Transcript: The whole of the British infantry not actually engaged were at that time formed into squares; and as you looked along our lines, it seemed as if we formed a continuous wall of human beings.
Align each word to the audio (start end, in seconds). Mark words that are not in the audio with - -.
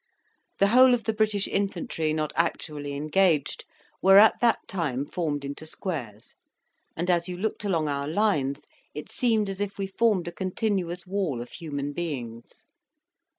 The 0.57 0.69
whole 0.69 0.95
of 0.95 1.03
the 1.03 1.13
British 1.13 1.47
infantry 1.47 2.11
not 2.11 2.33
actually 2.35 2.95
engaged 2.95 3.65
were 4.01 4.17
at 4.17 4.33
that 4.41 4.57
time 4.67 5.05
formed 5.05 5.45
into 5.45 5.67
squares; 5.67 6.33
and 6.97 7.07
as 7.07 7.29
you 7.29 7.37
looked 7.37 7.63
along 7.63 7.87
our 7.87 8.07
lines, 8.07 8.65
it 8.95 9.11
seemed 9.11 9.47
as 9.47 9.61
if 9.61 9.77
we 9.77 9.85
formed 9.85 10.27
a 10.27 10.31
continuous 10.31 11.05
wall 11.05 11.39
of 11.39 11.51
human 11.51 11.93
beings. 11.93 12.65